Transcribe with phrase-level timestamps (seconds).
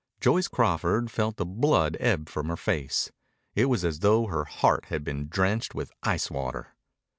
[0.19, 3.11] Joyce Crawford felt the blood ebb from her face.
[3.53, 6.75] It was as though her heart had been drenched with ice water.